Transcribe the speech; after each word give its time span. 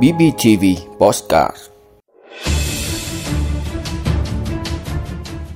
BBTV 0.00 0.64
Postcard 0.98 1.56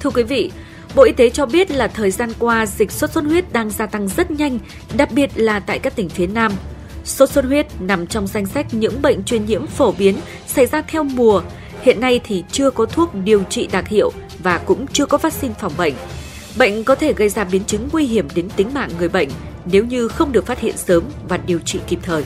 Thưa 0.01 0.11
quý 0.11 0.23
vị, 0.23 0.51
Bộ 0.95 1.03
Y 1.03 1.13
tế 1.13 1.31
cho 1.31 1.47
biết 1.47 1.71
là 1.71 1.89
thời 1.89 2.11
gian 2.11 2.31
qua 2.39 2.67
dịch 2.67 2.93
sốt 2.93 3.11
xuất 3.11 3.25
huyết 3.25 3.53
đang 3.53 3.71
gia 3.71 3.87
tăng 3.87 4.09
rất 4.09 4.31
nhanh, 4.31 4.59
đặc 4.97 5.13
biệt 5.13 5.31
là 5.35 5.61
tại 5.61 5.79
các 5.79 5.97
tỉnh 5.97 6.09
phía 6.09 6.27
Nam. 6.27 6.53
Sốt 7.05 7.31
xuất 7.31 7.45
huyết 7.45 7.67
nằm 7.81 8.07
trong 8.07 8.27
danh 8.27 8.47
sách 8.47 8.75
những 8.75 9.03
bệnh 9.03 9.25
truyền 9.25 9.47
nhiễm 9.47 9.67
phổ 9.67 9.93
biến 9.93 10.17
xảy 10.47 10.67
ra 10.67 10.83
theo 10.83 11.05
mùa. 11.05 11.43
Hiện 11.83 12.01
nay 12.01 12.21
thì 12.25 12.45
chưa 12.53 12.71
có 12.71 12.87
thuốc 12.87 13.15
điều 13.15 13.43
trị 13.43 13.69
đặc 13.73 13.89
hiệu 13.89 14.13
và 14.39 14.59
cũng 14.59 14.87
chưa 14.87 15.07
có 15.07 15.19
vaccine 15.19 15.55
phòng 15.61 15.73
bệnh. 15.79 15.95
Bệnh 16.59 16.85
có 16.85 16.95
thể 16.95 17.13
gây 17.13 17.29
ra 17.29 17.45
biến 17.45 17.65
chứng 17.65 17.89
nguy 17.93 18.07
hiểm 18.07 18.29
đến 18.35 18.49
tính 18.57 18.75
mạng 18.75 18.91
người 18.99 19.09
bệnh 19.09 19.29
nếu 19.65 19.85
như 19.85 20.09
không 20.09 20.33
được 20.33 20.47
phát 20.47 20.61
hiện 20.61 20.77
sớm 20.77 21.05
và 21.29 21.37
điều 21.37 21.59
trị 21.59 21.81
kịp 21.87 21.99
thời. 22.03 22.25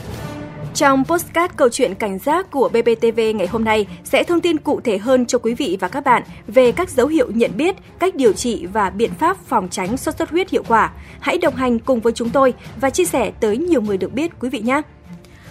Trong 0.75 1.03
postcard 1.05 1.53
câu 1.57 1.69
chuyện 1.69 1.95
cảnh 1.95 2.19
giác 2.19 2.51
của 2.51 2.69
BBTV 2.69 3.19
ngày 3.35 3.47
hôm 3.47 3.63
nay 3.63 3.87
sẽ 4.03 4.23
thông 4.23 4.41
tin 4.41 4.57
cụ 4.57 4.81
thể 4.81 4.97
hơn 4.97 5.25
cho 5.25 5.39
quý 5.39 5.53
vị 5.53 5.77
và 5.79 5.87
các 5.87 6.03
bạn 6.03 6.23
về 6.47 6.71
các 6.71 6.89
dấu 6.89 7.07
hiệu 7.07 7.31
nhận 7.31 7.51
biết, 7.57 7.75
cách 7.99 8.15
điều 8.15 8.33
trị 8.33 8.65
và 8.73 8.89
biện 8.89 9.11
pháp 9.19 9.37
phòng 9.47 9.67
tránh 9.71 9.97
sốt 9.97 10.17
xuất 10.17 10.29
huyết 10.29 10.49
hiệu 10.49 10.63
quả. 10.67 10.91
Hãy 11.19 11.37
đồng 11.37 11.55
hành 11.55 11.79
cùng 11.79 11.99
với 11.99 12.13
chúng 12.13 12.29
tôi 12.29 12.53
và 12.81 12.89
chia 12.89 13.05
sẻ 13.05 13.31
tới 13.39 13.57
nhiều 13.57 13.81
người 13.81 13.97
được 13.97 14.13
biết 14.13 14.31
quý 14.39 14.49
vị 14.49 14.59
nhé. 14.59 14.81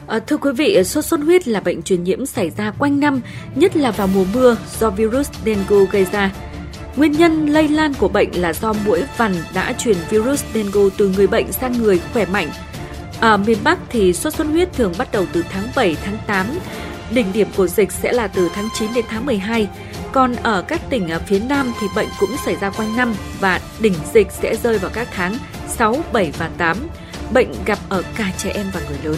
À, 0.07 0.19
thưa 0.19 0.37
quý 0.37 0.53
vị, 0.53 0.85
sốt 0.85 1.05
xuất 1.05 1.21
huyết 1.21 1.49
là 1.49 1.61
bệnh 1.61 1.83
truyền 1.83 2.05
nhiễm 2.05 2.27
xảy 2.27 2.51
ra 2.51 2.73
quanh 2.79 3.01
năm, 3.01 3.21
nhất 3.55 3.77
là 3.77 3.91
vào 3.91 4.07
mùa 4.07 4.25
mưa 4.35 4.57
do 4.79 4.91
virus 4.91 5.31
dengue 5.45 5.87
gây 5.91 6.07
ra. 6.13 6.31
Nguyên 6.97 7.13
nhân 7.13 7.47
lây 7.47 7.69
lan 7.69 7.95
của 7.95 8.09
bệnh 8.09 8.31
là 8.41 8.53
do 8.53 8.73
mũi 8.87 9.03
vằn 9.17 9.33
đã 9.55 9.73
truyền 9.73 9.97
virus 10.11 10.45
dengue 10.55 10.83
từ 10.97 11.09
người 11.17 11.27
bệnh 11.27 11.53
sang 11.53 11.73
người 11.83 12.01
khỏe 12.13 12.27
mạnh. 12.27 12.49
Ở 13.21 13.37
miền 13.37 13.59
Bắc 13.65 13.79
thì 13.89 14.13
sốt 14.13 14.35
xuất 14.35 14.47
huyết 14.47 14.73
thường 14.73 14.93
bắt 14.99 15.09
đầu 15.13 15.25
từ 15.33 15.45
tháng 15.51 15.69
7, 15.77 15.97
tháng 16.05 16.19
8. 16.27 16.47
Đỉnh 17.11 17.33
điểm 17.33 17.49
của 17.57 17.67
dịch 17.67 17.93
sẽ 17.93 18.13
là 18.13 18.27
từ 18.27 18.51
tháng 18.55 18.69
9 18.75 18.89
đến 18.95 19.05
tháng 19.09 19.27
12. 19.27 19.69
Còn 20.13 20.37
ở 20.37 20.63
các 20.63 20.81
tỉnh 20.91 21.09
ở 21.09 21.21
phía 21.27 21.39
Nam 21.39 21.73
thì 21.81 21.87
bệnh 21.97 22.09
cũng 22.21 22.31
xảy 22.45 22.57
ra 22.57 22.71
quanh 22.71 22.97
năm 22.97 23.15
và 23.41 23.61
đỉnh 23.81 23.95
dịch 24.15 24.29
sẽ 24.43 24.57
rơi 24.57 24.79
vào 24.79 24.91
các 24.95 25.09
tháng 25.13 25.35
6, 25.69 25.97
7 26.13 26.33
và 26.39 26.51
8. 26.59 26.77
Bệnh 27.33 27.53
gặp 27.67 27.79
ở 27.89 28.03
cả 28.17 28.31
trẻ 28.39 28.51
em 28.55 28.67
và 28.75 28.81
người 28.89 28.99
lớn. 29.03 29.17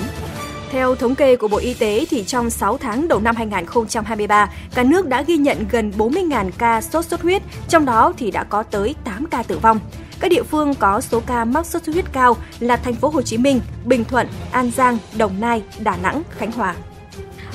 Theo 0.70 0.94
thống 0.94 1.14
kê 1.14 1.36
của 1.36 1.48
Bộ 1.48 1.58
Y 1.58 1.74
tế 1.74 2.06
thì 2.10 2.24
trong 2.24 2.50
6 2.50 2.78
tháng 2.78 3.08
đầu 3.08 3.20
năm 3.20 3.36
2023, 3.36 4.50
cả 4.74 4.82
nước 4.82 5.06
đã 5.06 5.22
ghi 5.22 5.36
nhận 5.36 5.66
gần 5.70 5.92
40.000 5.98 6.50
ca 6.58 6.80
sốt 6.80 7.04
xuất 7.04 7.22
huyết, 7.22 7.42
trong 7.68 7.84
đó 7.84 8.12
thì 8.18 8.30
đã 8.30 8.44
có 8.44 8.62
tới 8.62 8.94
8 9.04 9.26
ca 9.26 9.42
tử 9.42 9.58
vong. 9.58 9.80
Các 10.22 10.28
địa 10.28 10.42
phương 10.42 10.74
có 10.74 11.00
số 11.00 11.22
ca 11.26 11.44
mắc 11.44 11.66
sốt 11.66 11.82
xuất 11.82 11.92
huyết 11.92 12.04
cao 12.12 12.36
là 12.60 12.76
thành 12.76 12.94
phố 12.94 13.08
Hồ 13.08 13.22
Chí 13.22 13.38
Minh, 13.38 13.60
Bình 13.84 14.04
Thuận, 14.04 14.26
An 14.52 14.70
Giang, 14.70 14.98
Đồng 15.16 15.40
Nai, 15.40 15.62
Đà 15.80 15.96
Nẵng, 15.96 16.22
Khánh 16.38 16.52
Hòa. 16.52 16.74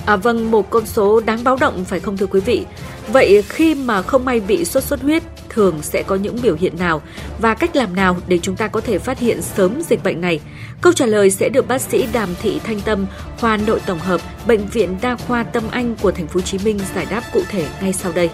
À, 0.05 0.15
vâng, 0.15 0.51
một 0.51 0.69
con 0.69 0.85
số 0.85 1.19
đáng 1.19 1.43
báo 1.43 1.57
động 1.59 1.85
phải 1.85 1.99
không 1.99 2.17
thưa 2.17 2.25
quý 2.25 2.39
vị? 2.39 2.65
Vậy 3.07 3.43
khi 3.49 3.75
mà 3.75 4.01
không 4.01 4.25
may 4.25 4.39
bị 4.39 4.65
sốt 4.65 4.83
xuất 4.83 5.01
huyết 5.01 5.23
thường 5.49 5.81
sẽ 5.81 6.03
có 6.03 6.15
những 6.15 6.41
biểu 6.41 6.55
hiện 6.55 6.79
nào 6.79 7.01
và 7.39 7.53
cách 7.53 7.75
làm 7.75 7.95
nào 7.95 8.17
để 8.27 8.39
chúng 8.41 8.55
ta 8.55 8.67
có 8.67 8.81
thể 8.81 8.99
phát 8.99 9.19
hiện 9.19 9.41
sớm 9.41 9.81
dịch 9.81 10.03
bệnh 10.03 10.21
này? 10.21 10.39
Câu 10.81 10.93
trả 10.93 11.05
lời 11.05 11.31
sẽ 11.31 11.49
được 11.49 11.67
bác 11.67 11.81
sĩ 11.81 12.07
Đàm 12.13 12.29
Thị 12.41 12.59
Thanh 12.63 12.79
Tâm, 12.79 13.05
khoa 13.39 13.57
nội 13.57 13.79
tổng 13.85 13.99
hợp, 13.99 14.21
bệnh 14.47 14.67
viện 14.67 14.97
Đa 15.01 15.15
khoa 15.15 15.43
Tâm 15.43 15.63
Anh 15.71 15.95
của 16.01 16.11
thành 16.11 16.27
phố 16.27 16.33
Hồ 16.33 16.41
Chí 16.41 16.57
Minh 16.63 16.79
giải 16.95 17.07
đáp 17.09 17.21
cụ 17.33 17.41
thể 17.49 17.67
ngay 17.81 17.93
sau 17.93 18.11
đây. 18.11 18.29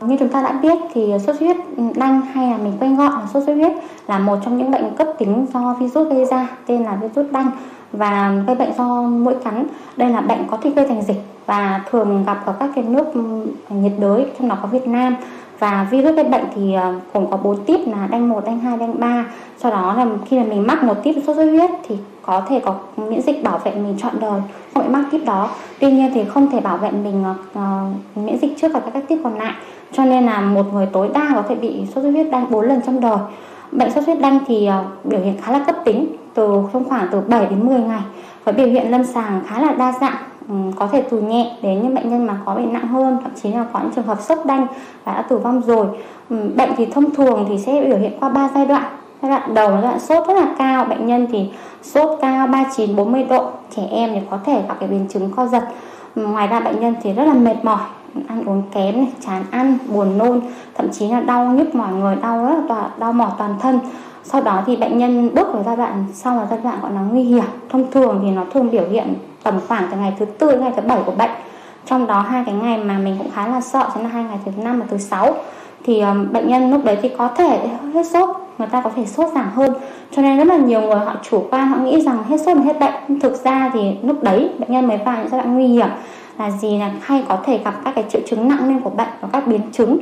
Như 0.00 0.16
chúng 0.18 0.28
ta 0.28 0.42
đã 0.42 0.52
biết 0.52 0.78
thì 0.94 1.12
sốt 1.26 1.36
xuất 1.36 1.40
huyết 1.40 1.56
đanh 1.96 2.20
hay 2.20 2.50
là 2.50 2.56
mình 2.56 2.72
quen 2.80 2.96
gọi 2.96 3.10
là 3.10 3.26
sốt 3.34 3.42
xuất 3.46 3.54
huyết 3.54 3.72
là 4.06 4.18
một 4.18 4.38
trong 4.44 4.58
những 4.58 4.70
bệnh 4.70 4.96
cấp 4.96 5.08
tính 5.18 5.46
do 5.54 5.76
virus 5.80 6.08
gây 6.08 6.24
ra 6.24 6.48
tên 6.66 6.82
là 6.82 6.96
virus 6.96 7.32
đanh. 7.32 7.50
Và 7.92 8.32
gây 8.46 8.56
bệnh 8.56 8.72
do 8.78 9.02
mũi 9.02 9.34
cắn. 9.44 9.66
Đây 9.96 10.10
là 10.10 10.20
bệnh 10.20 10.38
có 10.50 10.56
thể 10.62 10.70
gây 10.70 10.86
thành 10.86 11.02
dịch 11.02 11.22
và 11.46 11.80
thường 11.90 12.24
gặp 12.26 12.42
ở 12.46 12.54
các 12.60 12.70
cái 12.74 12.84
nước 12.84 13.04
ừ, 13.14 13.20
nhiệt 13.68 13.92
đới 13.98 14.26
trong 14.38 14.48
đó 14.48 14.58
có 14.62 14.68
Việt 14.68 14.88
Nam. 14.88 15.16
Và 15.58 15.86
virus 15.90 16.14
gây 16.14 16.24
bệnh 16.24 16.44
thì 16.54 16.74
ờ, 16.74 16.94
gồm 17.14 17.30
có 17.30 17.36
bốn 17.36 17.64
tiếp 17.64 17.78
là 17.86 18.06
đanh 18.10 18.28
1, 18.28 18.44
đanh 18.46 18.58
2, 18.58 18.76
đanh 18.76 19.00
3 19.00 19.24
sau 19.58 19.70
đó 19.70 19.94
là 19.94 20.06
khi 20.26 20.38
mà 20.38 20.44
mình 20.44 20.66
mắc 20.66 20.82
một 20.82 20.94
tiếp 21.02 21.12
sốt 21.26 21.36
xuất 21.36 21.44
huyết 21.44 21.70
thì 21.88 21.96
có 22.22 22.42
thể 22.48 22.60
có 22.60 22.74
miễn 22.96 23.22
dịch 23.22 23.42
bảo 23.42 23.58
vệ 23.64 23.74
mình 23.74 23.94
trọn 23.98 24.12
đời 24.20 24.40
hội 24.76 24.84
bị 24.84 24.92
mắc 24.92 25.04
tiếp 25.10 25.20
đó. 25.26 25.50
Tuy 25.80 25.92
nhiên 25.92 26.10
thì 26.14 26.24
không 26.24 26.50
thể 26.50 26.60
bảo 26.60 26.76
vệ 26.76 26.90
mình 26.90 27.24
uh, 27.52 28.16
miễn 28.16 28.38
dịch 28.38 28.58
trước 28.60 28.72
cả 28.72 28.80
các 28.94 29.04
tiếp 29.08 29.18
còn 29.24 29.38
lại. 29.38 29.54
Cho 29.92 30.04
nên 30.04 30.26
là 30.26 30.40
một 30.40 30.72
người 30.72 30.86
tối 30.86 31.10
đa 31.14 31.32
có 31.34 31.42
thể 31.48 31.54
bị 31.54 31.82
sốt 31.94 32.04
xuất 32.04 32.10
huyết 32.10 32.26
đanh 32.30 32.50
4 32.50 32.68
lần 32.68 32.80
trong 32.86 33.00
đời. 33.00 33.18
Bệnh 33.72 33.90
sốt 33.90 34.04
xuất 34.04 34.06
huyết 34.06 34.20
đanh 34.20 34.38
thì 34.46 34.68
uh, 34.68 35.06
biểu 35.06 35.20
hiện 35.20 35.34
khá 35.42 35.52
là 35.52 35.58
cấp 35.58 35.76
tính 35.84 36.06
từ 36.34 36.62
trong 36.72 36.84
khoảng 36.84 37.08
từ 37.12 37.20
7 37.20 37.46
đến 37.46 37.66
10 37.66 37.80
ngày. 37.80 38.00
Với 38.44 38.54
biểu 38.54 38.66
hiện 38.66 38.90
lâm 38.90 39.04
sàng 39.04 39.40
khá 39.46 39.60
là 39.60 39.72
đa 39.72 39.92
dạng 40.00 40.16
ừ, 40.48 40.54
có 40.76 40.86
thể 40.86 41.04
từ 41.10 41.20
nhẹ 41.20 41.56
đến 41.62 41.82
những 41.82 41.94
bệnh 41.94 42.10
nhân 42.10 42.26
mà 42.26 42.36
có 42.44 42.54
bệnh 42.54 42.72
nặng 42.72 42.88
hơn 42.88 43.18
thậm 43.22 43.32
chí 43.42 43.52
là 43.52 43.66
có 43.72 43.80
những 43.82 43.92
trường 43.96 44.06
hợp 44.06 44.22
sốc 44.22 44.46
đanh 44.46 44.66
và 45.04 45.12
đã 45.12 45.22
tử 45.22 45.38
vong 45.38 45.62
rồi. 45.66 45.86
Ừ, 46.30 46.36
bệnh 46.56 46.70
thì 46.76 46.86
thông 46.86 47.14
thường 47.14 47.46
thì 47.48 47.58
sẽ 47.58 47.84
biểu 47.88 47.98
hiện 47.98 48.12
qua 48.20 48.28
3 48.28 48.50
giai 48.54 48.66
đoạn 48.66 48.95
giai 49.22 49.30
đoạn 49.30 49.54
đầu 49.54 49.70
là 49.70 49.80
giai 49.80 49.90
đoạn 49.90 50.00
sốt 50.00 50.28
rất 50.28 50.34
là 50.34 50.46
cao. 50.58 50.84
Bệnh 50.84 51.06
nhân 51.06 51.26
thì 51.32 51.50
sốt 51.82 52.18
cao 52.20 52.46
39 52.46 52.96
40 52.96 53.24
độ. 53.24 53.50
Trẻ 53.76 53.82
em 53.90 54.10
thì 54.14 54.20
có 54.30 54.38
thể 54.46 54.62
gặp 54.68 54.76
cái 54.80 54.88
biến 54.88 55.06
chứng 55.08 55.30
co 55.36 55.46
giật. 55.46 55.64
Ngoài 56.14 56.48
ra 56.48 56.60
bệnh 56.60 56.80
nhân 56.80 56.94
thì 57.02 57.12
rất 57.12 57.24
là 57.24 57.34
mệt 57.34 57.56
mỏi 57.62 57.80
ăn 58.28 58.44
uống 58.44 58.62
kém 58.72 58.96
này, 58.96 59.08
chán 59.26 59.44
ăn 59.50 59.78
buồn 59.88 60.18
nôn 60.18 60.40
thậm 60.74 60.88
chí 60.92 61.08
là 61.08 61.20
đau 61.20 61.44
nhức 61.46 61.74
mỏi 61.74 61.92
người 61.92 62.16
đau 62.16 62.46
rất 62.46 62.56
là 62.68 62.90
đau 62.98 63.12
mỏi 63.12 63.30
toàn 63.38 63.54
thân. 63.60 63.80
Sau 64.24 64.42
đó 64.42 64.62
thì 64.66 64.76
bệnh 64.76 64.98
nhân 64.98 65.34
bước 65.34 65.52
vào 65.52 65.62
giai 65.66 65.76
đoạn 65.76 66.04
sau 66.14 66.36
là 66.36 66.46
giai 66.50 66.58
đoạn 66.62 66.78
gọi 66.82 66.92
là 66.92 67.00
nguy 67.00 67.22
hiểm. 67.22 67.44
Thông 67.68 67.90
thường 67.90 68.20
thì 68.22 68.30
nó 68.30 68.44
thường 68.54 68.70
biểu 68.70 68.84
hiện 68.90 69.14
tầm 69.42 69.60
khoảng 69.68 69.84
từ 69.90 69.96
ngày 69.96 70.14
thứ 70.18 70.24
tư 70.24 70.50
đến 70.50 70.60
ngày 70.60 70.72
thứ 70.76 70.82
bảy 70.82 70.98
của 71.06 71.12
bệnh. 71.12 71.30
Trong 71.86 72.06
đó 72.06 72.20
hai 72.20 72.42
cái 72.46 72.54
ngày 72.54 72.78
mà 72.78 72.98
mình 72.98 73.14
cũng 73.18 73.30
khá 73.34 73.46
là 73.46 73.60
sợ 73.60 73.88
chính 73.94 74.02
là 74.02 74.08
hai 74.08 74.24
ngày 74.24 74.38
thứ 74.44 74.52
năm 74.62 74.80
và 74.80 74.86
thứ 74.90 74.98
sáu 74.98 75.34
thì 75.84 76.00
um, 76.00 76.32
bệnh 76.32 76.48
nhân 76.48 76.70
lúc 76.70 76.84
đấy 76.84 76.98
thì 77.02 77.10
có 77.18 77.28
thể 77.28 77.68
hết 77.94 78.06
sốt 78.06 78.36
người 78.58 78.68
ta 78.68 78.80
có 78.84 78.90
thể 78.96 79.06
sốt 79.06 79.34
giảm 79.34 79.50
hơn. 79.54 79.72
Cho 80.10 80.22
nên 80.22 80.36
rất 80.36 80.46
là 80.46 80.56
nhiều 80.56 80.80
người 80.80 80.98
họ 80.98 81.16
chủ 81.30 81.46
quan 81.50 81.68
họ 81.68 81.76
nghĩ 81.76 82.00
rằng 82.00 82.24
hết 82.28 82.40
sốt 82.40 82.56
là 82.56 82.62
hết 82.62 82.80
bệnh. 82.80 83.20
Thực 83.20 83.44
ra 83.44 83.70
thì 83.74 83.80
lúc 84.02 84.22
đấy 84.22 84.50
bệnh 84.58 84.72
nhân 84.72 84.88
mới 84.88 84.98
vào 85.04 85.18
những 85.18 85.28
giai 85.28 85.40
đoạn 85.40 85.54
nguy 85.54 85.66
hiểm 85.66 85.88
là 86.38 86.50
gì 86.50 86.78
là 86.78 86.92
hay 87.00 87.24
có 87.28 87.42
thể 87.46 87.60
gặp 87.64 87.80
các 87.84 87.92
cái 87.94 88.04
triệu 88.08 88.20
chứng 88.26 88.48
nặng 88.48 88.68
lên 88.68 88.80
của 88.80 88.90
bệnh 88.90 89.08
và 89.20 89.28
các 89.32 89.46
biến 89.46 89.60
chứng. 89.72 89.98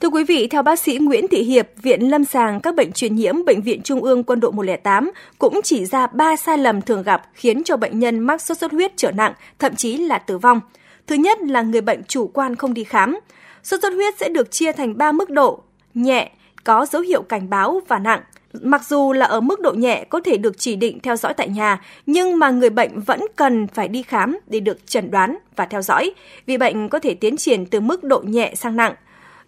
Thưa 0.00 0.08
quý 0.08 0.24
vị, 0.24 0.48
theo 0.50 0.62
bác 0.62 0.78
sĩ 0.78 0.98
Nguyễn 0.98 1.28
Thị 1.28 1.42
Hiệp, 1.42 1.68
Viện 1.82 2.10
Lâm 2.10 2.24
sàng 2.24 2.60
các 2.60 2.74
bệnh 2.74 2.92
truyền 2.92 3.14
nhiễm 3.14 3.44
Bệnh 3.44 3.62
viện 3.62 3.80
Trung 3.82 4.00
ương 4.00 4.24
Quân 4.24 4.40
đội 4.40 4.52
108 4.52 5.10
cũng 5.38 5.60
chỉ 5.64 5.84
ra 5.84 6.06
3 6.06 6.36
sai 6.36 6.58
lầm 6.58 6.82
thường 6.82 7.02
gặp 7.02 7.22
khiến 7.32 7.64
cho 7.64 7.76
bệnh 7.76 7.98
nhân 7.98 8.20
mắc 8.20 8.42
sốt 8.42 8.58
xuất 8.58 8.72
huyết 8.72 8.92
trở 8.96 9.10
nặng, 9.10 9.32
thậm 9.58 9.74
chí 9.74 9.96
là 9.96 10.18
tử 10.18 10.38
vong. 10.38 10.60
Thứ 11.06 11.14
nhất 11.14 11.38
là 11.42 11.62
người 11.62 11.80
bệnh 11.80 12.02
chủ 12.08 12.30
quan 12.34 12.56
không 12.56 12.74
đi 12.74 12.84
khám. 12.84 13.18
Sốt 13.62 13.80
xuất 13.82 13.92
huyết 13.92 14.14
sẽ 14.18 14.28
được 14.28 14.50
chia 14.50 14.72
thành 14.72 14.98
3 14.98 15.12
mức 15.12 15.30
độ, 15.30 15.62
nhẹ, 15.94 16.30
có 16.64 16.86
dấu 16.86 17.02
hiệu 17.02 17.22
cảnh 17.22 17.50
báo 17.50 17.80
và 17.88 17.98
nặng. 17.98 18.20
Mặc 18.60 18.82
dù 18.88 19.12
là 19.12 19.26
ở 19.26 19.40
mức 19.40 19.60
độ 19.60 19.72
nhẹ 19.72 20.04
có 20.04 20.20
thể 20.24 20.36
được 20.36 20.58
chỉ 20.58 20.76
định 20.76 21.00
theo 21.00 21.16
dõi 21.16 21.34
tại 21.34 21.48
nhà, 21.48 21.80
nhưng 22.06 22.38
mà 22.38 22.50
người 22.50 22.70
bệnh 22.70 23.00
vẫn 23.00 23.20
cần 23.36 23.66
phải 23.66 23.88
đi 23.88 24.02
khám 24.02 24.38
để 24.46 24.60
được 24.60 24.86
chẩn 24.86 25.10
đoán 25.10 25.38
và 25.56 25.66
theo 25.66 25.82
dõi, 25.82 26.14
vì 26.46 26.56
bệnh 26.56 26.88
có 26.88 26.98
thể 26.98 27.14
tiến 27.14 27.36
triển 27.36 27.66
từ 27.66 27.80
mức 27.80 28.04
độ 28.04 28.22
nhẹ 28.24 28.54
sang 28.56 28.76
nặng. 28.76 28.94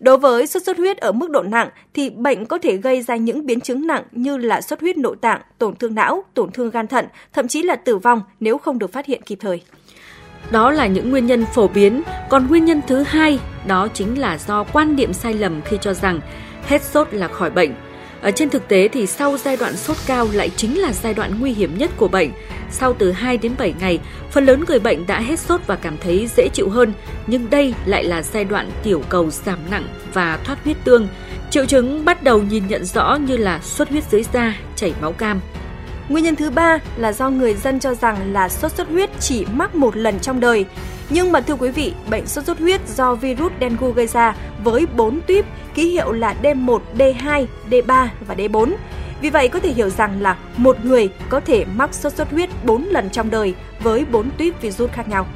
Đối 0.01 0.19
với 0.19 0.47
sốt 0.47 0.63
xuất 0.63 0.77
huyết 0.79 0.97
ở 0.97 1.13
mức 1.13 1.31
độ 1.31 1.43
nặng 1.43 1.69
thì 1.95 2.11
bệnh 2.11 2.47
có 2.47 2.59
thể 2.59 2.77
gây 2.77 3.03
ra 3.03 3.17
những 3.17 3.47
biến 3.47 3.61
chứng 3.61 3.87
nặng 3.87 4.05
như 4.13 4.37
là 4.37 4.61
xuất 4.61 4.81
huyết 4.81 4.99
nội 4.99 5.17
tạng, 5.21 5.41
tổn 5.59 5.77
thương 5.77 5.95
não, 5.95 6.25
tổn 6.35 6.53
thương 6.53 6.71
gan 6.71 6.87
thận, 6.87 7.07
thậm 7.33 7.49
chí 7.49 7.63
là 7.63 7.77
tử 7.77 7.97
vong 7.97 8.23
nếu 8.41 8.59
không 8.59 8.79
được 8.79 8.93
phát 8.93 9.07
hiện 9.07 9.23
kịp 9.23 9.39
thời. 9.41 9.63
Đó 10.51 10.71
là 10.71 10.87
những 10.87 11.11
nguyên 11.11 11.27
nhân 11.27 11.45
phổ 11.55 11.69
biến, 11.69 12.03
còn 12.31 12.47
nguyên 12.47 12.65
nhân 12.65 12.81
thứ 12.87 13.03
hai 13.03 13.39
đó 13.67 13.89
chính 13.95 14.19
là 14.19 14.39
do 14.39 14.65
quan 14.65 14.97
niệm 14.97 15.13
sai 15.13 15.35
lầm 15.35 15.61
khi 15.63 15.79
cho 15.81 15.95
rằng 15.95 16.21
hết 16.67 16.83
sốt 16.83 17.09
là 17.15 17.29
khỏi 17.29 17.51
bệnh. 17.51 17.75
Ở 18.23 18.31
trên 18.31 18.51
thực 18.51 18.69
tế 18.69 18.89
thì 18.89 19.07
sau 19.07 19.37
giai 19.37 19.57
đoạn 19.57 19.77
sốt 19.77 19.97
cao 20.07 20.29
lại 20.33 20.51
chính 20.57 20.81
là 20.81 20.93
giai 20.93 21.15
đoạn 21.15 21.41
nguy 21.41 21.53
hiểm 21.53 21.79
nhất 21.79 21.91
của 21.97 22.09
bệnh. 22.09 22.31
Sau 22.71 22.93
từ 22.93 23.13
2 23.13 23.37
đến 23.37 23.53
7 23.59 23.75
ngày, 23.81 23.99
phần 24.31 24.47
lớn 24.47 24.65
người 24.69 24.79
bệnh 24.79 25.07
đã 25.07 25.21
hết 25.21 25.39
sốt 25.39 25.61
và 25.67 25.77
cảm 25.77 25.97
thấy 25.99 26.29
dễ 26.37 26.49
chịu 26.53 26.69
hơn, 26.69 26.93
nhưng 27.27 27.51
đây 27.51 27.75
lại 27.87 28.05
là 28.05 28.23
giai 28.23 28.45
đoạn 28.45 28.71
tiểu 28.83 29.03
cầu 29.09 29.31
giảm 29.31 29.59
nặng 29.71 29.87
và 30.13 30.39
thoát 30.45 30.65
huyết 30.65 30.77
tương. 30.85 31.09
Triệu 31.51 31.65
chứng 31.65 32.05
bắt 32.05 32.23
đầu 32.23 32.43
nhìn 32.43 32.67
nhận 32.69 32.85
rõ 32.85 33.19
như 33.27 33.37
là 33.37 33.61
xuất 33.61 33.91
huyết 33.91 34.05
dưới 34.11 34.25
da, 34.33 34.55
chảy 34.77 34.93
máu 35.01 35.13
cam. 35.13 35.41
Nguyên 36.09 36.25
nhân 36.25 36.37
thứ 36.37 36.51
ba 36.51 36.79
là 36.97 37.13
do 37.13 37.31
người 37.31 37.55
dân 37.55 37.81
cho 37.81 37.95
rằng 37.95 38.33
là 38.33 38.49
sốt 38.49 38.73
xuất 38.73 38.89
huyết 38.89 39.11
chỉ 39.21 39.47
mắc 39.53 39.75
một 39.75 39.97
lần 39.97 40.21
trong 40.21 40.41
đời. 40.41 40.65
Nhưng 41.11 41.33
mà 41.33 41.41
thưa 41.41 41.55
quý 41.55 41.71
vị, 41.71 41.93
bệnh 42.11 42.27
sốt 42.27 42.45
xuất 42.45 42.59
huyết 42.59 42.81
do 42.89 43.15
virus 43.15 43.53
dengue 43.61 43.93
gây 43.93 44.07
ra 44.07 44.37
với 44.65 44.87
4 44.87 45.21
tuyếp 45.21 45.45
ký 45.75 45.89
hiệu 45.89 46.13
là 46.13 46.35
D1, 46.43 46.81
D2, 46.99 47.47
D3 47.71 48.09
và 48.27 48.35
D4. 48.35 48.73
Vì 49.21 49.31
vậy 49.31 49.49
có 49.49 49.59
thể 49.59 49.73
hiểu 49.73 49.91
rằng 49.91 50.23
là 50.23 50.37
một 50.57 50.85
người 50.85 51.09
có 51.29 51.41
thể 51.41 51.65
mắc 51.75 51.95
sốt 51.95 52.13
xuất 52.13 52.31
huyết 52.31 52.51
4 52.65 52.85
lần 52.85 53.11
trong 53.11 53.31
đời 53.31 53.55
với 53.81 54.05
4 54.05 54.31
tuyếp 54.39 54.61
virus 54.61 54.91
khác 54.91 55.09
nhau. 55.09 55.27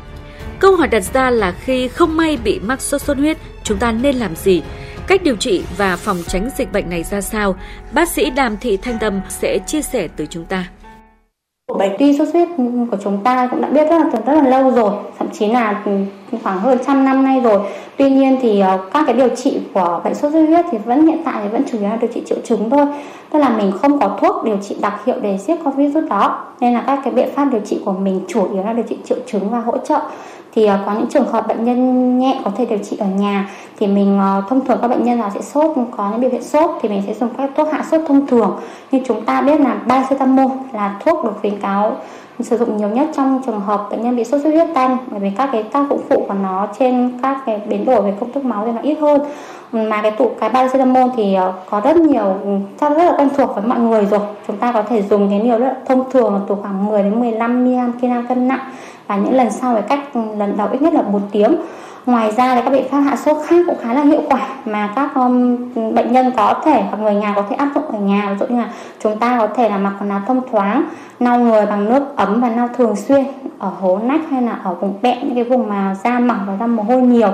Câu 0.58 0.76
hỏi 0.76 0.88
đặt 0.88 1.02
ra 1.14 1.30
là 1.30 1.52
khi 1.52 1.88
không 1.88 2.16
may 2.16 2.36
bị 2.36 2.60
mắc 2.60 2.80
sốt 2.80 3.02
xuất 3.02 3.16
huyết, 3.16 3.36
chúng 3.64 3.78
ta 3.78 3.92
nên 3.92 4.16
làm 4.16 4.36
gì? 4.36 4.62
Cách 5.08 5.22
điều 5.22 5.36
trị 5.36 5.62
và 5.76 5.96
phòng 5.96 6.16
tránh 6.26 6.50
dịch 6.56 6.72
bệnh 6.72 6.90
này 6.90 7.02
ra 7.02 7.20
sao? 7.20 7.54
Bác 7.92 8.08
sĩ 8.08 8.30
Đàm 8.30 8.56
Thị 8.56 8.76
Thanh 8.76 8.98
Tâm 8.98 9.20
sẽ 9.28 9.58
chia 9.66 9.82
sẻ 9.82 10.08
từ 10.16 10.26
chúng 10.26 10.44
ta. 10.44 10.64
Bệnh 11.78 11.92
tuy 11.98 12.18
sốt 12.18 12.28
huyết 12.32 12.48
của 12.90 12.96
chúng 13.04 13.24
ta 13.24 13.48
cũng 13.50 13.62
đã 13.62 13.68
biết 13.68 13.84
rất 13.90 13.98
là 13.98 14.04
từ 14.12 14.18
rất 14.26 14.42
là 14.42 14.48
lâu 14.50 14.70
rồi, 14.70 14.92
thậm 15.18 15.28
chí 15.32 15.46
là 15.46 15.84
khoảng 16.42 16.58
hơn 16.58 16.78
trăm 16.86 17.04
năm 17.04 17.24
nay 17.24 17.40
rồi. 17.40 17.58
Tuy 17.96 18.10
nhiên 18.10 18.38
thì 18.42 18.60
ờ, 18.60 18.78
các 18.92 19.02
cái 19.06 19.14
điều 19.14 19.28
trị 19.28 19.60
của 19.74 20.00
bệnh 20.04 20.14
sốt 20.14 20.32
xuất 20.32 20.40
huyết 20.40 20.64
thì 20.70 20.78
vẫn 20.78 21.06
hiện 21.06 21.22
tại 21.24 21.34
thì 21.42 21.48
vẫn 21.48 21.62
chủ 21.72 21.78
yếu 21.78 21.88
là 21.88 21.96
điều 21.96 22.10
trị 22.14 22.22
triệu 22.26 22.38
chứng 22.44 22.70
thôi. 22.70 22.86
Tức 23.30 23.38
là 23.38 23.48
mình 23.48 23.72
không 23.72 24.00
có 24.00 24.18
thuốc 24.20 24.44
điều 24.44 24.56
trị 24.56 24.76
đặc 24.80 25.00
hiệu 25.06 25.16
để 25.22 25.38
giết 25.38 25.56
con 25.64 25.74
virus 25.76 26.04
đó. 26.10 26.44
Nên 26.60 26.74
là 26.74 26.84
các 26.86 27.00
cái 27.04 27.12
biện 27.12 27.28
pháp 27.34 27.44
điều 27.52 27.60
trị 27.60 27.80
của 27.84 27.92
mình 27.92 28.20
chủ 28.28 28.52
yếu 28.52 28.62
là 28.62 28.72
điều 28.72 28.84
trị 28.88 28.96
triệu 29.04 29.18
chứng 29.26 29.50
và 29.50 29.60
hỗ 29.60 29.78
trợ 29.78 30.00
thì 30.54 30.66
ờ, 30.66 30.78
có 30.86 30.92
những 30.92 31.06
trường 31.10 31.32
hợp 31.32 31.48
bệnh 31.48 31.64
nhân 31.64 32.18
nhẹ 32.18 32.40
có 32.44 32.50
thể 32.56 32.66
điều 32.66 32.78
trị 32.78 32.96
ở 32.96 33.06
nhà 33.06 33.50
thì 33.78 33.86
mình 33.86 34.18
ờ, 34.18 34.42
thông 34.48 34.66
thường 34.66 34.78
các 34.82 34.88
bệnh 34.88 35.04
nhân 35.04 35.18
nào 35.18 35.30
sẽ 35.34 35.40
sốt, 35.40 35.76
có 35.96 36.10
những 36.10 36.20
biểu 36.20 36.30
hiện 36.30 36.42
sốt 36.42 36.70
thì 36.82 36.88
mình 36.88 37.02
sẽ 37.06 37.14
dùng 37.14 37.28
các 37.38 37.50
thuốc 37.56 37.68
hạ 37.72 37.84
sốt 37.90 38.00
thông 38.08 38.26
thường 38.26 38.60
nhưng 38.90 39.04
chúng 39.04 39.24
ta 39.24 39.40
biết 39.40 39.60
là 39.60 39.80
paracetamol 39.88 40.50
là 40.72 40.98
thuốc 41.04 41.24
được 41.24 41.32
khuyến 41.40 41.60
cáo 41.60 41.96
sử 42.44 42.58
dụng 42.58 42.76
nhiều 42.76 42.88
nhất 42.88 43.08
trong 43.16 43.42
trường 43.46 43.60
hợp 43.60 43.86
bệnh 43.90 44.02
nhân 44.02 44.16
bị 44.16 44.24
sốt 44.24 44.42
xuất 44.42 44.50
huyết 44.50 44.66
tăng 44.74 44.96
bởi 45.10 45.20
vì 45.20 45.30
các 45.30 45.48
cái 45.52 45.62
tác 45.62 45.84
dụng 45.90 46.00
phụ 46.08 46.24
của 46.28 46.34
nó 46.42 46.68
trên 46.78 47.18
các 47.22 47.38
cái 47.46 47.60
biến 47.68 47.84
đổi 47.84 48.02
về 48.02 48.14
công 48.20 48.32
thức 48.32 48.44
máu 48.44 48.64
thì 48.66 48.72
nó 48.72 48.80
ít 48.82 48.98
hơn. 49.00 49.20
Mà 49.72 50.02
cái 50.02 50.10
tụ 50.10 50.30
cái 50.40 50.50
paracetamol 50.50 51.10
thì 51.16 51.34
ờ, 51.34 51.52
có 51.70 51.80
rất 51.80 51.96
nhiều, 51.96 52.34
chắc 52.80 52.96
rất 52.96 53.04
là 53.04 53.14
quen 53.18 53.28
thuộc 53.36 53.54
với 53.54 53.64
mọi 53.66 53.78
người 53.78 54.06
rồi. 54.06 54.20
Chúng 54.46 54.56
ta 54.56 54.72
có 54.72 54.82
thể 54.82 55.02
dùng 55.02 55.30
cái 55.30 55.40
liều 55.40 55.58
rất 55.58 55.74
thông 55.86 56.10
thường 56.10 56.34
là 56.34 56.40
từ 56.48 56.54
khoảng 56.62 56.86
10 56.86 57.02
đến 57.02 57.20
15 57.20 57.64
mg 57.64 57.92
kg 58.00 58.26
cân 58.28 58.48
nặng 58.48 58.70
và 59.06 59.16
những 59.16 59.34
lần 59.34 59.50
sau 59.50 59.74
phải 59.74 59.82
cách 59.82 60.16
lần 60.38 60.56
đầu 60.56 60.68
ít 60.72 60.82
nhất 60.82 60.94
là 60.94 61.02
một 61.02 61.20
tiếng 61.32 61.56
ngoài 62.08 62.32
ra 62.36 62.54
thì 62.54 62.60
các 62.64 62.70
biện 62.70 62.88
pháp 62.90 63.00
hạ 63.00 63.16
sốt 63.16 63.36
khác 63.46 63.64
cũng 63.66 63.78
khá 63.80 63.94
là 63.94 64.02
hiệu 64.02 64.22
quả 64.30 64.48
mà 64.64 64.92
các 64.96 65.14
um, 65.14 65.56
bệnh 65.94 66.12
nhân 66.12 66.32
có 66.36 66.54
thể 66.64 66.82
hoặc 66.90 66.98
người 67.02 67.14
nhà 67.14 67.32
có 67.36 67.42
thể 67.50 67.56
áp 67.56 67.68
dụng 67.74 67.84
ở 67.84 67.98
nhà. 67.98 68.28
Ví 68.30 68.36
dụ 68.40 68.54
như 68.54 68.60
là 68.60 68.70
chúng 69.02 69.18
ta 69.18 69.38
có 69.38 69.46
thể 69.46 69.68
là 69.68 69.78
mặc 69.78 69.92
quần 70.00 70.10
áo 70.10 70.20
thông 70.26 70.40
thoáng 70.52 70.84
lau 71.20 71.38
người 71.38 71.66
bằng 71.66 71.84
nước 71.84 72.16
ấm 72.16 72.40
và 72.40 72.48
lau 72.48 72.68
thường 72.76 72.96
xuyên 72.96 73.24
ở 73.58 73.70
hố 73.80 73.98
nách 73.98 74.20
hay 74.30 74.42
là 74.42 74.52
ở 74.64 74.74
vùng 74.74 74.94
bẹn 75.02 75.18
những 75.22 75.34
cái 75.34 75.44
vùng 75.44 75.68
mà 75.68 75.96
da 76.04 76.18
mỏng 76.18 76.40
và 76.46 76.56
da 76.60 76.66
mồ 76.66 76.82
hôi 76.82 77.02
nhiều. 77.02 77.30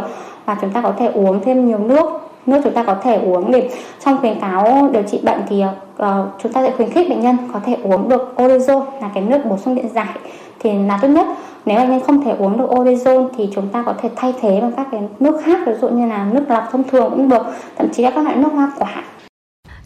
Và 0.47 0.57
chúng 0.61 0.71
ta 0.71 0.81
có 0.81 0.93
thể 0.99 1.07
uống 1.07 1.41
thêm 1.45 1.67
nhiều 1.67 1.79
nước 1.79 2.25
nước 2.47 2.61
chúng 2.65 2.75
ta 2.75 2.83
có 2.83 2.95
thể 3.03 3.21
uống 3.25 3.51
để 3.51 3.71
trong 4.05 4.19
khuyến 4.19 4.41
cáo 4.41 4.89
điều 4.93 5.03
trị 5.03 5.21
bệnh 5.23 5.41
thì 5.49 5.65
uh, 6.03 6.07
chúng 6.43 6.53
ta 6.53 6.63
sẽ 6.63 6.71
khuyến 6.77 6.91
khích 6.91 7.09
bệnh 7.09 7.21
nhân 7.21 7.37
có 7.53 7.61
thể 7.67 7.77
uống 7.83 8.09
được 8.09 8.35
orezon 8.37 8.83
là 9.01 9.11
cái 9.15 9.23
nước 9.23 9.39
bổ 9.45 9.59
sung 9.59 9.75
điện 9.75 9.89
giải 9.95 10.15
thì 10.65 10.71
là 10.87 10.99
tốt 11.03 11.09
nhất. 11.09 11.27
Nếu 11.67 11.79
bệnh 11.79 11.91
nhân 11.91 12.01
không 12.07 12.25
thể 12.25 12.31
uống 12.39 12.59
được 12.59 12.67
orezon 12.69 13.29
thì 13.37 13.49
chúng 13.55 13.69
ta 13.69 13.83
có 13.87 13.95
thể 14.03 14.11
thay 14.17 14.35
thế 14.41 14.61
bằng 14.61 14.73
các 14.77 14.87
cái 14.93 15.01
nước 15.21 15.41
khác 15.45 15.59
ví 15.67 15.73
dụ 15.81 15.89
như 15.89 16.07
là 16.07 16.31
nước 16.33 16.45
lọc 16.49 16.65
thông 16.73 16.89
thường 16.89 17.11
cũng 17.11 17.29
được 17.29 17.43
thậm 17.79 17.89
chí 17.93 18.03
là 18.03 18.11
các 18.11 18.25
loại 18.25 18.37
nước 18.37 18.49
hoa 18.53 18.73
quả. 18.79 19.05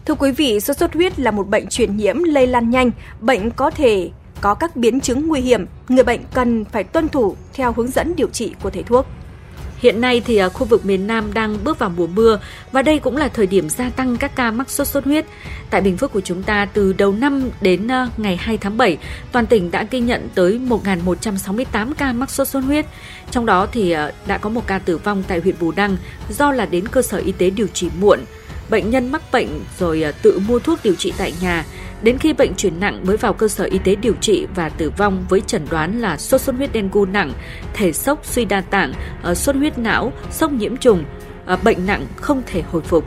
Thưa 0.05 0.15
quý 0.15 0.31
vị, 0.31 0.59
sốt 0.59 0.77
xuất 0.77 0.93
huyết 0.93 1.19
là 1.19 1.31
một 1.31 1.49
bệnh 1.49 1.67
truyền 1.67 1.97
nhiễm 1.97 2.23
lây 2.23 2.47
lan 2.47 2.69
nhanh, 2.69 2.91
bệnh 3.21 3.51
có 3.51 3.69
thể 3.69 4.09
có 4.41 4.53
các 4.53 4.75
biến 4.75 4.99
chứng 4.99 5.27
nguy 5.27 5.41
hiểm, 5.41 5.65
người 5.89 6.03
bệnh 6.03 6.21
cần 6.33 6.65
phải 6.65 6.83
tuân 6.83 7.07
thủ 7.07 7.35
theo 7.53 7.73
hướng 7.77 7.87
dẫn 7.87 8.15
điều 8.15 8.27
trị 8.27 8.53
của 8.63 8.69
thầy 8.69 8.83
thuốc. 8.83 9.05
Hiện 9.79 10.01
nay 10.01 10.21
thì 10.25 10.37
à, 10.37 10.49
khu 10.49 10.65
vực 10.65 10.85
miền 10.85 11.07
Nam 11.07 11.33
đang 11.33 11.63
bước 11.63 11.79
vào 11.79 11.89
mùa 11.89 12.07
mưa 12.07 12.39
và 12.71 12.81
đây 12.81 12.99
cũng 12.99 13.17
là 13.17 13.27
thời 13.27 13.47
điểm 13.47 13.69
gia 13.69 13.89
tăng 13.89 14.17
các 14.17 14.35
ca 14.35 14.51
mắc 14.51 14.69
sốt 14.69 14.87
xuất 14.87 15.05
huyết. 15.05 15.25
Tại 15.69 15.81
Bình 15.81 15.97
Phước 15.97 16.13
của 16.13 16.21
chúng 16.21 16.43
ta 16.43 16.65
từ 16.73 16.93
đầu 16.93 17.13
năm 17.13 17.49
đến 17.61 17.91
à, 17.91 18.07
ngày 18.17 18.35
2 18.35 18.57
tháng 18.57 18.77
7, 18.77 18.97
toàn 19.31 19.45
tỉnh 19.45 19.71
đã 19.71 19.87
ghi 19.91 19.99
nhận 19.99 20.29
tới 20.35 20.59
1.168 20.67 21.93
ca 21.97 22.13
mắc 22.13 22.29
sốt 22.29 22.47
xuất 22.47 22.59
huyết. 22.59 22.85
Trong 23.31 23.45
đó 23.45 23.67
thì 23.71 23.91
à, 23.91 24.11
đã 24.27 24.37
có 24.37 24.49
một 24.49 24.67
ca 24.67 24.79
tử 24.79 24.97
vong 24.97 25.23
tại 25.27 25.39
huyện 25.39 25.55
Bù 25.59 25.71
Đăng 25.71 25.97
do 26.29 26.51
là 26.51 26.65
đến 26.65 26.87
cơ 26.87 27.01
sở 27.01 27.17
y 27.17 27.31
tế 27.31 27.49
điều 27.49 27.67
trị 27.67 27.89
muộn. 27.99 28.19
Bệnh 28.69 28.89
nhân 28.89 29.11
mắc 29.11 29.21
bệnh 29.31 29.47
rồi 29.79 30.03
à, 30.03 30.11
tự 30.11 30.39
mua 30.47 30.59
thuốc 30.59 30.79
điều 30.83 30.95
trị 30.95 31.13
tại 31.17 31.33
nhà 31.41 31.65
Đến 32.01 32.17
khi 32.17 32.33
bệnh 32.33 32.55
chuyển 32.55 32.79
nặng 32.79 33.03
mới 33.07 33.17
vào 33.17 33.33
cơ 33.33 33.47
sở 33.47 33.63
y 33.63 33.79
tế 33.79 33.95
điều 33.95 34.13
trị 34.21 34.47
và 34.55 34.69
tử 34.69 34.91
vong 34.97 35.25
với 35.29 35.41
chẩn 35.41 35.65
đoán 35.69 36.01
là 36.01 36.17
sốt 36.17 36.41
xuất 36.41 36.55
huyết 36.55 36.73
đen 36.73 36.89
gu 36.91 37.05
nặng, 37.05 37.31
thể 37.73 37.93
sốc 37.93 38.25
suy 38.25 38.45
đa 38.45 38.61
tạng, 38.61 38.93
ờ, 39.21 39.35
sốt 39.35 39.55
huyết 39.55 39.77
não, 39.77 40.13
sốc 40.31 40.51
nhiễm 40.51 40.77
trùng, 40.77 41.03
ờ, 41.45 41.57
bệnh 41.63 41.85
nặng 41.85 42.05
không 42.15 42.41
thể 42.45 42.61
hồi 42.61 42.81
phục. 42.81 43.05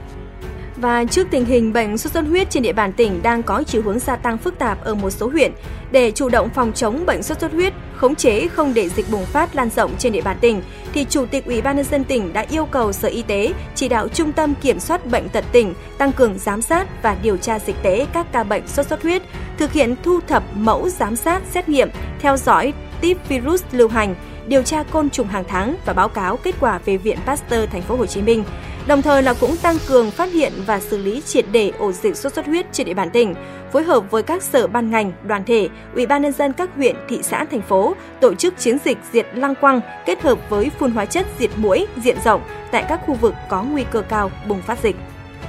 Và 0.83 1.05
trước 1.05 1.27
tình 1.31 1.45
hình 1.45 1.73
bệnh 1.73 1.99
sốt 1.99 2.13
xuất 2.13 2.25
huyết 2.27 2.51
trên 2.51 2.63
địa 2.63 2.73
bàn 2.73 2.93
tỉnh 2.93 3.23
đang 3.23 3.43
có 3.43 3.63
chiều 3.67 3.83
hướng 3.83 3.99
gia 3.99 4.17
tăng 4.17 4.39
phức 4.39 4.59
tạp 4.59 4.85
ở 4.85 4.95
một 4.95 5.11
số 5.11 5.29
huyện, 5.29 5.53
để 5.91 6.11
chủ 6.11 6.29
động 6.29 6.49
phòng 6.55 6.73
chống 6.73 7.07
bệnh 7.07 7.23
sốt 7.23 7.41
xuất 7.41 7.53
huyết, 7.53 7.73
khống 7.97 8.15
chế 8.15 8.49
không 8.49 8.75
để 8.75 8.89
dịch 8.89 9.11
bùng 9.11 9.27
phát 9.27 9.55
lan 9.55 9.71
rộng 9.77 9.91
trên 9.99 10.13
địa 10.13 10.21
bàn 10.21 10.37
tỉnh, 10.41 10.63
thì 10.93 11.07
Chủ 11.11 11.27
tịch 11.27 11.47
Ủy 11.47 11.63
ban 11.63 11.77
nhân 11.77 11.85
dân 11.91 12.05
tỉnh 12.05 12.33
đã 12.33 12.47
yêu 12.51 12.67
cầu 12.67 12.93
Sở 12.93 13.09
Y 13.09 13.23
tế 13.23 13.53
chỉ 13.75 13.89
đạo 13.89 14.09
Trung 14.09 14.33
tâm 14.33 14.55
Kiểm 14.55 14.81
soát 14.81 15.07
bệnh 15.07 15.29
tật 15.29 15.45
tỉnh 15.53 15.75
tăng 15.99 16.13
cường 16.13 16.39
giám 16.39 16.63
sát 16.63 17.03
và 17.03 17.17
điều 17.23 17.37
tra 17.37 17.59
dịch 17.59 17.77
tễ 17.83 18.07
các 18.13 18.33
ca 18.33 18.45
bệnh 18.45 18.69
sốt 18.69 18.87
xuất 18.87 19.03
huyết, 19.03 19.23
thực 19.59 19.73
hiện 19.73 19.95
thu 20.03 20.21
thập 20.29 20.43
mẫu 20.57 20.89
giám 20.89 21.17
sát, 21.17 21.43
xét 21.51 21.69
nghiệm, 21.69 21.89
theo 22.21 22.37
dõi 22.37 22.73
tiếp 23.01 23.17
virus 23.29 23.63
lưu 23.73 23.89
hành, 23.89 24.15
điều 24.47 24.63
tra 24.63 24.83
côn 24.83 25.11
trùng 25.11 25.29
hàng 25.29 25.45
tháng 25.49 25.77
và 25.85 25.93
báo 25.93 26.09
cáo 26.09 26.37
kết 26.37 26.55
quả 26.61 26.81
về 26.85 26.97
Viện 26.97 27.19
Pasteur 27.27 27.71
Thành 27.71 27.83
phố 27.83 27.97
Hồ 27.97 28.07
Chí 28.07 28.23
Minh. 28.23 28.45
Đồng 28.87 29.03
thời 29.03 29.23
là 29.23 29.35
cũng 29.35 29.57
tăng 29.57 29.77
cường 29.89 30.11
phát 30.11 30.33
hiện 30.33 30.53
và 30.67 30.81
xử 30.81 30.99
lý 30.99 31.21
triệt 31.21 31.45
để 31.53 31.73
ổ 31.79 31.93
dịch 31.93 32.17
sốt 32.17 32.33
xuất 32.33 32.47
huyết 32.47 32.67
trên 32.73 32.87
địa 32.87 32.95
bàn 32.95 33.11
tỉnh, 33.11 33.35
phối 33.73 33.83
hợp 33.83 34.11
với 34.11 34.23
các 34.23 34.43
sở 34.43 34.67
ban 34.67 34.91
ngành, 34.91 35.13
đoàn 35.23 35.45
thể, 35.45 35.69
ủy 35.95 36.07
ban 36.07 36.23
nhân 36.23 36.33
dân 36.33 36.53
các 36.53 36.71
huyện, 36.77 36.97
thị 37.09 37.19
xã, 37.23 37.45
thành 37.45 37.63
phố 37.63 37.95
tổ 38.21 38.35
chức 38.35 38.59
chiến 38.59 38.79
dịch 38.85 38.99
diệt 39.13 39.27
lăng 39.35 39.55
quăng 39.55 39.81
kết 40.07 40.23
hợp 40.23 40.39
với 40.51 40.71
phun 40.79 40.91
hóa 40.91 41.05
chất 41.05 41.27
diệt 41.39 41.51
mũi 41.57 41.87
diện 42.05 42.17
rộng 42.25 42.43
tại 42.71 42.85
các 42.89 43.01
khu 43.07 43.15
vực 43.15 43.35
có 43.49 43.63
nguy 43.63 43.85
cơ 43.91 44.03
cao 44.03 44.31
bùng 44.49 44.63
phát 44.63 44.79
dịch. 44.83 44.97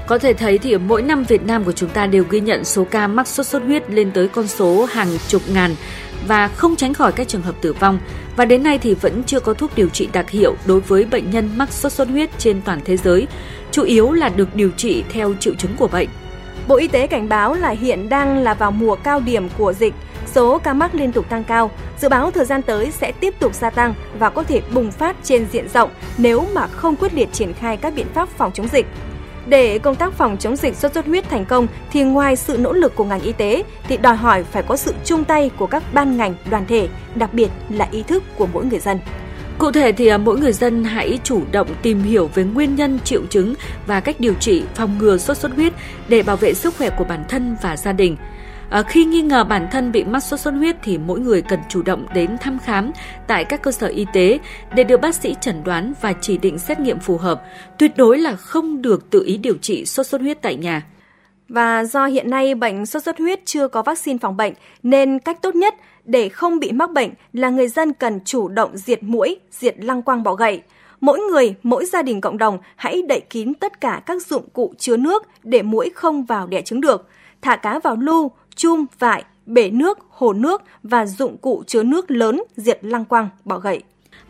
Có 0.07 0.17
thể 0.17 0.33
thấy 0.33 0.57
thì 0.57 0.77
mỗi 0.77 1.01
năm 1.01 1.23
Việt 1.23 1.45
Nam 1.45 1.63
của 1.63 1.71
chúng 1.71 1.89
ta 1.89 2.07
đều 2.07 2.23
ghi 2.29 2.39
nhận 2.39 2.65
số 2.65 2.85
ca 2.91 3.07
mắc 3.07 3.27
sốt 3.27 3.45
xuất 3.45 3.63
huyết 3.63 3.91
lên 3.91 4.11
tới 4.11 4.27
con 4.27 4.47
số 4.47 4.85
hàng 4.85 5.07
chục 5.27 5.41
ngàn 5.53 5.75
và 6.27 6.47
không 6.47 6.75
tránh 6.75 6.93
khỏi 6.93 7.11
các 7.11 7.27
trường 7.27 7.41
hợp 7.41 7.55
tử 7.61 7.73
vong. 7.73 7.99
Và 8.35 8.45
đến 8.45 8.63
nay 8.63 8.77
thì 8.77 8.93
vẫn 8.93 9.23
chưa 9.23 9.39
có 9.39 9.53
thuốc 9.53 9.71
điều 9.75 9.89
trị 9.89 10.09
đặc 10.13 10.29
hiệu 10.29 10.55
đối 10.65 10.79
với 10.79 11.05
bệnh 11.05 11.29
nhân 11.29 11.49
mắc 11.55 11.71
sốt 11.71 11.91
xuất 11.91 12.07
huyết 12.07 12.29
trên 12.37 12.61
toàn 12.61 12.79
thế 12.85 12.97
giới, 12.97 13.27
chủ 13.71 13.83
yếu 13.83 14.11
là 14.11 14.29
được 14.29 14.55
điều 14.55 14.71
trị 14.71 15.03
theo 15.09 15.33
triệu 15.39 15.53
chứng 15.55 15.75
của 15.77 15.87
bệnh. 15.87 16.09
Bộ 16.67 16.75
Y 16.75 16.87
tế 16.87 17.07
cảnh 17.07 17.29
báo 17.29 17.53
là 17.53 17.69
hiện 17.69 18.09
đang 18.09 18.37
là 18.37 18.53
vào 18.53 18.71
mùa 18.71 18.95
cao 18.95 19.19
điểm 19.19 19.49
của 19.57 19.73
dịch, 19.73 19.93
số 20.33 20.59
ca 20.59 20.73
mắc 20.73 20.95
liên 20.95 21.11
tục 21.11 21.29
tăng 21.29 21.43
cao, 21.43 21.71
dự 22.01 22.09
báo 22.09 22.31
thời 22.31 22.45
gian 22.45 22.61
tới 22.61 22.91
sẽ 22.91 23.11
tiếp 23.11 23.33
tục 23.39 23.55
gia 23.55 23.69
tăng 23.69 23.93
và 24.19 24.29
có 24.29 24.43
thể 24.43 24.61
bùng 24.73 24.91
phát 24.91 25.15
trên 25.23 25.45
diện 25.51 25.69
rộng 25.69 25.89
nếu 26.17 26.47
mà 26.53 26.67
không 26.67 26.95
quyết 26.95 27.13
liệt 27.13 27.33
triển 27.33 27.53
khai 27.53 27.77
các 27.77 27.93
biện 27.95 28.07
pháp 28.13 28.29
phòng 28.29 28.51
chống 28.53 28.67
dịch. 28.67 28.85
Để 29.47 29.79
công 29.79 29.95
tác 29.95 30.13
phòng 30.13 30.37
chống 30.37 30.55
dịch 30.55 30.75
sốt 30.75 30.93
xuất 30.93 31.05
huyết 31.05 31.29
thành 31.29 31.45
công 31.45 31.67
thì 31.91 32.03
ngoài 32.03 32.35
sự 32.35 32.57
nỗ 32.57 32.73
lực 32.73 32.95
của 32.95 33.03
ngành 33.03 33.21
y 33.21 33.31
tế 33.31 33.63
thì 33.87 33.97
đòi 33.97 34.15
hỏi 34.15 34.43
phải 34.43 34.63
có 34.63 34.77
sự 34.77 34.93
chung 35.05 35.23
tay 35.23 35.51
của 35.57 35.67
các 35.67 35.83
ban 35.93 36.17
ngành, 36.17 36.35
đoàn 36.49 36.65
thể, 36.67 36.87
đặc 37.15 37.33
biệt 37.33 37.49
là 37.69 37.87
ý 37.91 38.03
thức 38.03 38.23
của 38.37 38.47
mỗi 38.53 38.65
người 38.65 38.79
dân. 38.79 38.99
Cụ 39.57 39.71
thể 39.71 39.91
thì 39.91 40.07
à, 40.07 40.17
mỗi 40.17 40.39
người 40.39 40.53
dân 40.53 40.83
hãy 40.83 41.19
chủ 41.23 41.41
động 41.51 41.67
tìm 41.81 42.03
hiểu 42.03 42.29
về 42.35 42.43
nguyên 42.43 42.75
nhân 42.75 42.99
triệu 43.03 43.21
chứng 43.29 43.53
và 43.87 43.99
cách 43.99 44.19
điều 44.19 44.33
trị 44.33 44.63
phòng 44.75 44.97
ngừa 44.97 45.17
sốt 45.17 45.37
xuất 45.37 45.55
huyết 45.55 45.73
để 46.07 46.23
bảo 46.23 46.37
vệ 46.37 46.53
sức 46.53 46.73
khỏe 46.77 46.89
của 46.89 47.03
bản 47.03 47.23
thân 47.29 47.55
và 47.61 47.77
gia 47.77 47.91
đình. 47.91 48.17
À, 48.73 48.83
khi 48.83 49.05
nghi 49.05 49.21
ngờ 49.21 49.43
bản 49.43 49.67
thân 49.71 49.91
bị 49.91 50.03
mắc 50.03 50.19
sốt 50.19 50.39
xuất 50.39 50.51
huyết 50.51 50.75
thì 50.83 50.97
mỗi 50.97 51.19
người 51.19 51.41
cần 51.41 51.59
chủ 51.69 51.81
động 51.81 52.05
đến 52.13 52.37
thăm 52.41 52.59
khám 52.59 52.91
tại 53.27 53.45
các 53.45 53.61
cơ 53.61 53.71
sở 53.71 53.87
y 53.87 54.05
tế 54.13 54.39
để 54.75 54.83
được 54.83 55.01
bác 55.01 55.15
sĩ 55.15 55.35
chẩn 55.41 55.63
đoán 55.63 55.93
và 56.01 56.13
chỉ 56.21 56.37
định 56.37 56.59
xét 56.59 56.79
nghiệm 56.79 56.99
phù 56.99 57.17
hợp. 57.17 57.43
Tuyệt 57.79 57.91
đối 57.97 58.17
là 58.17 58.35
không 58.35 58.81
được 58.81 59.09
tự 59.09 59.23
ý 59.25 59.37
điều 59.37 59.57
trị 59.61 59.85
sốt 59.85 60.07
xuất 60.07 60.21
huyết 60.21 60.41
tại 60.41 60.55
nhà. 60.55 60.85
Và 61.49 61.83
do 61.83 62.05
hiện 62.05 62.29
nay 62.29 62.55
bệnh 62.55 62.85
sốt 62.85 63.03
xuất 63.03 63.17
huyết 63.17 63.39
chưa 63.45 63.67
có 63.67 63.81
vaccine 63.81 64.17
phòng 64.21 64.37
bệnh 64.37 64.53
nên 64.83 65.19
cách 65.19 65.41
tốt 65.41 65.55
nhất 65.55 65.75
để 66.05 66.29
không 66.29 66.59
bị 66.59 66.71
mắc 66.71 66.91
bệnh 66.91 67.09
là 67.33 67.49
người 67.49 67.67
dân 67.67 67.93
cần 67.93 68.19
chủ 68.25 68.47
động 68.47 68.77
diệt 68.77 69.03
mũi, 69.03 69.39
diệt 69.51 69.75
lăng 69.77 70.01
quang 70.01 70.23
bọ 70.23 70.33
gậy. 70.33 70.61
Mỗi 70.99 71.19
người, 71.19 71.55
mỗi 71.63 71.85
gia 71.85 72.01
đình 72.01 72.21
cộng 72.21 72.37
đồng 72.37 72.57
hãy 72.75 73.01
đậy 73.01 73.19
kín 73.19 73.53
tất 73.53 73.81
cả 73.81 74.01
các 74.05 74.25
dụng 74.25 74.49
cụ 74.53 74.73
chứa 74.77 74.97
nước 74.97 75.23
để 75.43 75.61
mũi 75.61 75.91
không 75.95 76.25
vào 76.25 76.47
đẻ 76.47 76.61
trứng 76.61 76.81
được. 76.81 77.07
Thả 77.43 77.55
cá 77.55 77.79
vào 77.79 77.95
lu, 77.95 78.31
chum, 78.55 78.85
vải, 78.99 79.23
bể 79.45 79.69
nước, 79.69 79.99
hồ 80.09 80.33
nước 80.33 80.61
và 80.83 81.05
dụng 81.05 81.37
cụ 81.37 81.63
chứa 81.67 81.83
nước 81.83 82.11
lớn 82.11 82.43
diệt 82.57 82.79
lăng 82.81 83.05
quăng 83.05 83.29
bọ 83.45 83.57
gậy. 83.57 83.81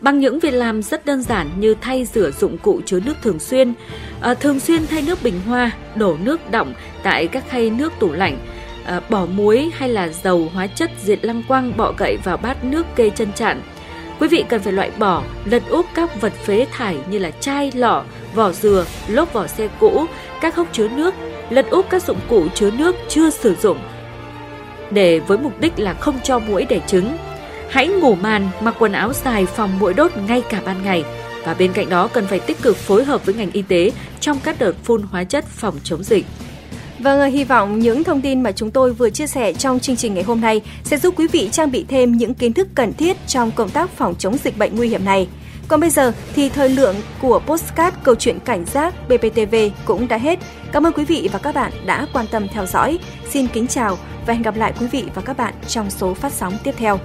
Bằng 0.01 0.20
những 0.20 0.39
việc 0.39 0.53
làm 0.53 0.84
rất 0.84 1.06
đơn 1.06 1.22
giản 1.22 1.50
như 1.60 1.75
thay 1.82 2.06
rửa 2.06 2.32
dụng 2.32 2.58
cụ 2.58 2.82
chứa 2.86 3.00
nước 3.00 3.13
thường 3.22 3.39
xuyên, 3.39 3.74
à, 4.22 4.34
thường 4.34 4.60
xuyên 4.60 4.88
thay 4.88 5.01
nước 5.01 5.24
bình 5.24 5.42
hoa, 5.48 5.72
đổ 5.96 6.18
nước 6.24 6.51
đọng 6.51 6.74
tại 7.03 7.27
các 7.27 7.44
khay 7.50 7.70
nước 7.70 7.94
tủ 8.00 8.12
lạnh, 8.12 8.38
à, 8.86 9.01
bỏ 9.10 9.25
muối 9.25 9.72
hay 9.74 9.89
là 9.89 10.10
dầu 10.24 10.50
hóa 10.53 10.68
chất 10.68 10.92
diệt 11.03 11.25
lăng 11.25 11.44
quăng 11.48 11.77
bọ 11.77 11.94
gậy 11.98 12.18
vào 12.24 12.38
bát 12.38 12.63
nước 12.63 12.86
kê 12.96 13.10
chân 13.10 13.34
chạn. 13.36 13.62
Quý 14.20 14.27
vị 14.27 14.44
cần 14.50 14.62
phải 14.62 14.74
loại 14.74 14.92
bỏ, 15.00 15.24
lật 15.46 15.63
úp 15.70 15.86
các 15.96 16.22
vật 16.22 16.34
phế 16.34 16.68
thải 16.72 16.98
như 17.10 17.20
là 17.20 17.32
chai, 17.32 17.72
lọ, 17.75 18.03
vỏ 18.36 18.51
dừa, 18.51 18.86
lốp 19.08 19.34
vỏ 19.34 19.48
xe 19.48 19.68
cũ, 19.80 20.06
các 20.42 20.56
hốc 20.56 20.68
chứa 20.72 20.88
nước, 20.88 21.13
lật 21.50 21.65
úp 21.70 21.89
các 21.89 22.03
dụng 22.03 22.20
cụ 22.30 22.48
chứa 22.56 22.72
nước 22.72 22.96
chưa 23.10 23.30
sử 23.30 23.56
dụng 23.56 23.77
để 24.93 25.19
với 25.19 25.38
mục 25.38 25.59
đích 25.59 25.79
là 25.79 25.93
không 25.93 26.19
cho 26.23 26.39
muỗi 26.39 26.65
đẻ 26.65 26.79
trứng. 26.88 27.17
Hãy 27.69 27.88
ngủ 27.88 28.15
màn, 28.15 28.50
mặc 28.62 28.75
quần 28.79 28.91
áo 28.91 29.13
dài 29.13 29.45
phòng 29.45 29.79
muỗi 29.79 29.93
đốt 29.93 30.12
ngay 30.27 30.41
cả 30.50 30.62
ban 30.65 30.83
ngày. 30.83 31.03
Và 31.45 31.53
bên 31.53 31.73
cạnh 31.73 31.89
đó 31.89 32.07
cần 32.07 32.25
phải 32.27 32.39
tích 32.39 32.62
cực 32.62 32.77
phối 32.77 33.03
hợp 33.03 33.25
với 33.25 33.35
ngành 33.35 33.51
y 33.51 33.62
tế 33.62 33.91
trong 34.19 34.39
các 34.43 34.59
đợt 34.59 34.73
phun 34.83 35.01
hóa 35.01 35.23
chất 35.23 35.45
phòng 35.45 35.75
chống 35.83 36.03
dịch. 36.03 36.25
Vâng, 37.00 37.19
ờ, 37.19 37.25
hy 37.25 37.43
vọng 37.43 37.79
những 37.79 38.03
thông 38.03 38.21
tin 38.21 38.43
mà 38.43 38.51
chúng 38.51 38.71
tôi 38.71 38.93
vừa 38.93 39.09
chia 39.09 39.27
sẻ 39.27 39.53
trong 39.53 39.79
chương 39.79 39.95
trình 39.95 40.13
ngày 40.13 40.23
hôm 40.23 40.41
nay 40.41 40.62
sẽ 40.83 40.97
giúp 40.97 41.13
quý 41.17 41.27
vị 41.27 41.50
trang 41.51 41.71
bị 41.71 41.85
thêm 41.88 42.12
những 42.12 42.33
kiến 42.33 42.53
thức 42.53 42.67
cần 42.75 42.93
thiết 42.93 43.17
trong 43.27 43.51
công 43.51 43.69
tác 43.69 43.89
phòng 43.89 44.15
chống 44.19 44.38
dịch 44.43 44.57
bệnh 44.57 44.75
nguy 44.75 44.88
hiểm 44.89 45.05
này. 45.05 45.27
Còn 45.67 45.79
bây 45.79 45.89
giờ 45.89 46.12
thì 46.34 46.50
thời 46.50 46.70
lượng 46.70 46.96
của 47.22 47.39
postcard 47.46 47.98
câu 48.03 48.15
chuyện 48.15 48.39
cảnh 48.39 48.65
giác 48.65 48.93
BPTV 49.08 49.55
cũng 49.86 50.08
đã 50.08 50.17
hết. 50.17 50.39
Cảm 50.72 50.86
ơn 50.86 50.93
quý 50.93 51.05
vị 51.05 51.29
và 51.34 51.39
các 51.39 51.55
bạn 51.55 51.72
đã 51.86 52.08
quan 52.13 52.25
tâm 52.32 52.48
theo 52.48 52.65
dõi. 52.65 53.00
Xin 53.29 53.48
kính 53.48 53.67
chào 53.67 53.98
và 54.25 54.34
hẹn 54.34 54.41
gặp 54.41 54.55
lại 54.55 54.74
quý 54.79 54.88
vị 54.88 55.05
và 55.15 55.22
các 55.22 55.38
bạn 55.38 55.53
trong 55.67 55.89
số 55.89 56.13
phát 56.13 56.34
sóng 56.34 56.53
tiếp 56.63 56.75
theo. 56.77 57.00